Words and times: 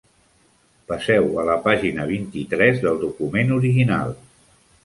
Passeu 0.91 1.27
a 1.41 1.43
la 1.49 1.57
pàgina 1.67 2.07
vint-i-tres 2.13 2.83
del 2.87 3.01
document 3.07 3.55
original. 3.59 4.19